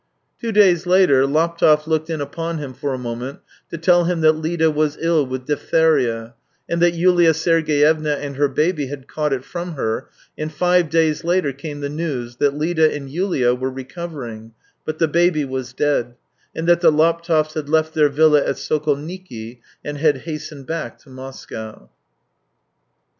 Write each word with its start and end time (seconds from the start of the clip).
282 0.41 0.41
THE 0.41 0.41
TALES 0.41 0.41
OF 0.41 0.43
TCHEHOV 0.43 0.47
Two 0.47 0.59
days 0.59 0.87
later 0.87 1.27
Laptev 1.27 1.87
looked 1.87 2.09
in 2.09 2.21
upon 2.21 2.57
him 2.57 2.73
for 2.73 2.91
a 2.91 2.97
moment 2.97 3.39
to 3.69 3.77
tell 3.77 4.05
him 4.05 4.21
that 4.21 4.31
Lida 4.31 4.71
was 4.71 4.97
ill 4.99 5.27
with 5.27 5.45
diphtheria, 5.45 6.33
and 6.67 6.81
that 6.81 6.95
Yulia 6.95 7.35
Sergeyevna 7.35 8.15
and 8.15 8.35
her 8.35 8.47
baby 8.47 8.87
had 8.87 9.07
caught 9.07 9.31
it 9.31 9.43
from 9.45 9.73
her, 9.73 10.09
and 10.35 10.51
five 10.51 10.89
days 10.89 11.23
later 11.23 11.53
came 11.53 11.81
the 11.81 11.87
news 11.89 12.37
that 12.37 12.55
Lida 12.57 12.91
and 12.91 13.11
Yulia 13.11 13.53
were 13.53 13.69
recover 13.69 14.27
ing, 14.27 14.53
but 14.85 14.97
the 14.97 15.07
baby 15.07 15.45
was 15.45 15.71
dead, 15.71 16.15
and 16.55 16.67
that 16.67 16.81
the 16.81 16.91
Laptevs 16.91 17.53
had 17.53 17.69
left 17.69 17.93
their 17.93 18.09
villa 18.09 18.43
at 18.43 18.55
Sokolniki 18.57 19.59
and 19.85 19.99
had 19.99 20.17
hastened 20.21 20.65
back 20.65 20.97
to 20.97 21.11
Moscow. 21.11 21.91